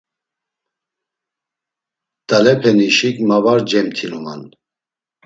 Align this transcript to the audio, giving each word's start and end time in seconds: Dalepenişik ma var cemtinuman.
Dalepenişik 2.29 3.17
ma 3.27 3.37
var 3.45 3.59
cemtinuman. 3.69 4.41